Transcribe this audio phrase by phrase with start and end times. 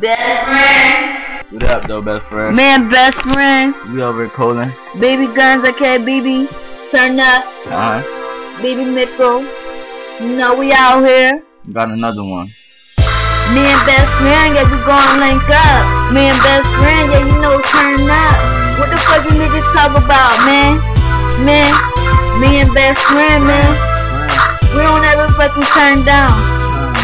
[0.00, 1.46] Best friend.
[1.56, 2.54] What up, though, best friend?
[2.54, 3.72] Man, best friend.
[3.94, 4.68] We over Colin.
[5.00, 6.52] Baby guns, okay, baby.
[6.92, 7.40] Turn up.
[7.64, 8.60] Uh huh.
[8.60, 9.40] Baby Mickle.
[10.20, 11.40] You know we out here.
[11.72, 12.44] Got another one.
[13.56, 16.12] Me and best friend, yeah, we gonna link up.
[16.12, 18.36] Me and best friend, yeah, you know, turn up.
[18.76, 20.76] What the fuck you niggas talk about, man?
[21.40, 21.72] Man,
[22.36, 23.72] me and best friend, man.
[24.76, 26.36] We don't ever fucking turn down.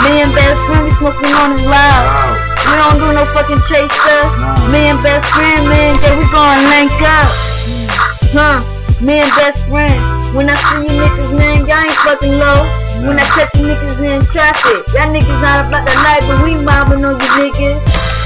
[0.04, 2.41] Me and best friend, we smoking on the loud.
[2.66, 4.30] We don't do no fucking chase stuff.
[4.70, 7.28] Me and best friend, man, yeah, we gonna link up.
[8.32, 8.58] Huh?
[9.02, 9.98] Me and best friend.
[10.34, 12.64] When I see you niggas, man, y'all ain't fucking low.
[13.02, 16.54] When I catch you niggas in traffic, y'all niggas not about the life, but we
[16.54, 17.82] mobbing on you niggas.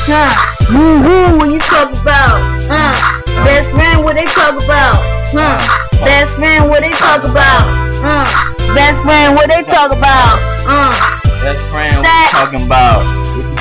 [0.07, 0.31] Huh?
[0.71, 2.39] Woo woo, what you talk about?
[2.69, 2.95] Huh?
[3.43, 5.01] Best friend, what they talk about?
[5.33, 5.59] Huh?
[6.05, 7.65] Best friend, what they talk about?
[8.05, 8.47] Huh?
[8.75, 10.39] Best friend, what they talk about?
[10.69, 10.93] Uh.
[11.41, 13.16] Best friend, what you talking about?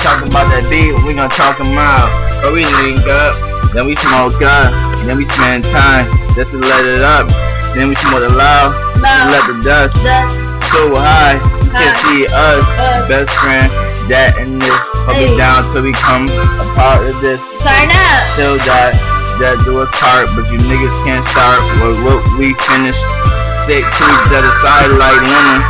[0.06, 2.06] Talking about that beat, we gonna talk talk 'em out.
[2.38, 3.34] But we link up,
[3.74, 4.70] then we smoke up,
[5.02, 6.06] then we spend time
[6.38, 7.26] just to let it up.
[7.74, 8.70] Then we smoke it loud,
[9.02, 10.30] just let the dust That's
[10.70, 11.42] so high.
[11.58, 13.08] You can see us, Us.
[13.10, 13.66] best friend,
[14.06, 14.78] that and this.
[15.10, 15.34] Hold Hey.
[15.34, 17.42] it down till we come a part of this.
[17.66, 18.22] turn up.
[18.38, 18.94] Till that,
[19.42, 23.02] that do us part, but you niggas can't start with what we finished.
[23.66, 25.62] Stick to each other side like winning.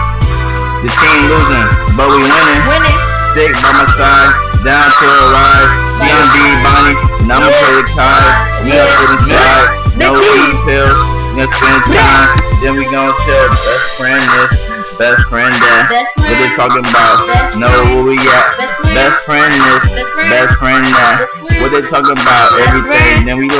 [0.84, 2.62] The team losing, but we winning.
[2.69, 3.05] Winning.
[3.36, 5.68] Stick by my side, down to a ride.
[6.00, 8.64] D&D Bonnie, and I'ma play the card.
[8.64, 9.68] We up to the side,
[10.00, 10.96] no weed pills.
[11.36, 12.28] We gonna spend time,
[12.64, 13.44] then we gon' chill.
[13.52, 16.16] Best friend this, best friend that.
[16.16, 17.60] What they talking about?
[17.60, 18.56] Know where we at.
[18.96, 19.52] Best friend.
[19.52, 20.00] Best friend this,
[20.32, 20.80] Best friend.
[20.96, 21.28] that.
[21.60, 22.56] What they talking about?
[22.72, 23.52] Everything, then we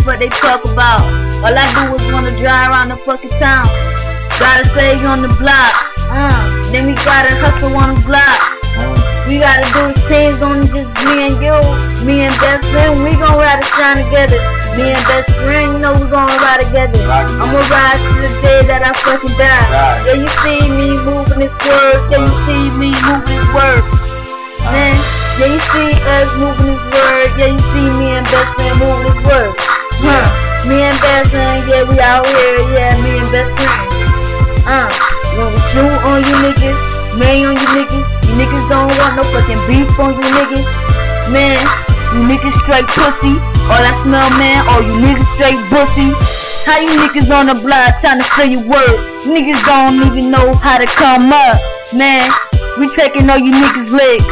[0.00, 1.02] know what they talk about.
[1.44, 3.66] All I do is wanna drive around the fucking town.
[4.38, 5.74] Gotta stay on the block.
[6.10, 8.40] Uh, then we gotta hustle on the block.
[9.28, 11.56] We gotta do things on just me and you.
[12.04, 14.40] Me and best friend, we gon' ride a shine together.
[14.76, 16.98] Me and best friend, you know we gon' ride together.
[17.04, 19.64] I'ma ride to the day that I fucking die.
[20.06, 21.98] Yeah, you see me moving this word.
[22.10, 23.84] Yeah, you see me moving this word.
[24.72, 24.96] Man,
[25.36, 27.28] yeah, you see us moving this word.
[27.36, 29.79] Yeah, you see me and best friend moving this word.
[30.02, 30.68] Huh.
[30.68, 32.60] Me and best friend, yeah, we out here.
[32.72, 33.88] Yeah, me and best friend.
[34.64, 34.88] Uh,
[35.36, 36.78] when we shoot on you niggas,
[37.16, 40.66] man on you niggas, you niggas don't want no fucking beef on you niggas.
[41.32, 41.60] Man,
[42.12, 43.36] you niggas straight pussy.
[43.70, 46.12] All I smell, man, all you niggas straight pussy.
[46.68, 48.98] How you niggas on the block trying to say your word?
[49.24, 51.56] Niggas don't even know how to come up.
[51.94, 52.30] Man,
[52.78, 54.28] we taking all you niggas legs.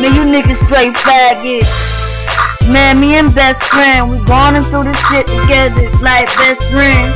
[0.00, 1.95] Man, you niggas straight faggots.
[2.68, 7.14] Man, me and best friend, we going through this shit together like best friends.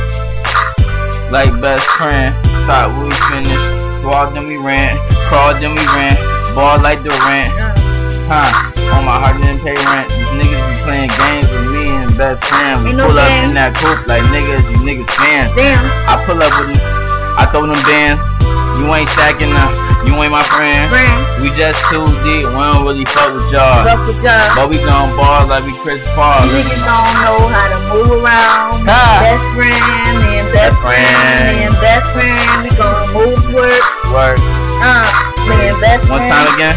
[1.31, 2.33] like best friend.
[2.65, 4.05] Thought we finished.
[4.05, 4.95] Walked then we ran.
[5.27, 6.15] Crawled then we ran.
[6.55, 7.51] Ball like Durant.
[8.31, 8.47] Huh.
[8.95, 10.07] On my heart didn't pay rent.
[10.11, 12.83] These niggas be playing games with me and best friend.
[12.83, 13.43] We Ain't no pull up game.
[13.51, 15.51] in that coupe like niggas, you niggas fans.
[15.55, 15.83] Damn.
[16.07, 17.00] I pull up with them.
[17.41, 18.21] I throw them bands.
[18.77, 19.73] You ain't stacking up.
[20.05, 20.89] You ain't my friend.
[20.93, 21.17] Friend.
[21.41, 22.45] We just too deep.
[22.45, 23.81] We don't really fuck with y'all.
[23.81, 24.53] Fuck with y'all.
[24.53, 26.41] But we gon' ball like we Chris Paul.
[26.45, 28.85] You niggas don't know how to move around.
[28.85, 29.25] Ah.
[29.25, 29.81] Best friend,
[30.21, 33.85] me and best Best friend, me and best friend, we gonna move work.
[34.13, 34.37] Work.
[34.81, 35.05] Uh,
[35.49, 36.75] me and best One friend, time again.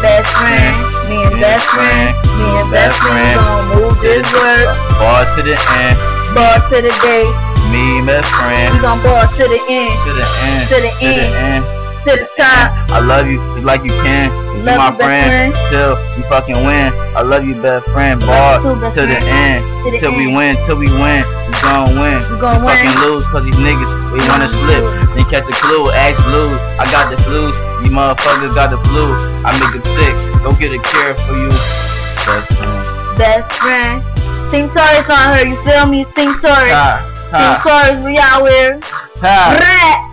[0.00, 0.72] best friend,
[1.08, 4.68] me and best friend, me and best friend, we gonna move this work.
[5.00, 5.96] Ball to the end.
[6.32, 7.24] Ball to the day,
[7.72, 8.74] Me and best friend.
[8.74, 10.64] we gon' ball to the end, To the end.
[10.70, 11.62] To the end.
[12.06, 12.72] to the top.
[12.90, 14.30] I love you just like you can.
[14.56, 15.48] You Love my you, best friend.
[15.70, 16.94] Till we fucking win.
[17.14, 18.20] I love you, best friend.
[18.20, 19.60] Ball you to the end.
[19.84, 20.56] To the till we win.
[20.66, 21.22] Till we win.
[21.22, 22.22] We gon' win.
[22.30, 22.74] We gon' win.
[22.76, 24.84] fucking lose cause these niggas they wanna slip.
[25.14, 25.90] Then catch a clue.
[25.92, 26.54] Ask Lou.
[26.78, 27.50] I got the flu.
[27.82, 29.10] You motherfuckers got the flu.
[29.44, 30.14] I make it sick.
[30.42, 31.50] Go get a cure for you.
[32.24, 33.18] Best friend.
[33.18, 34.02] Best friend.
[34.50, 36.06] Sing sorry on her, you feel me?
[36.14, 36.70] Sing sorry.
[37.30, 38.02] Ha.
[38.04, 38.78] we are.
[39.20, 39.56] Ha.
[39.58, 40.05] Rat.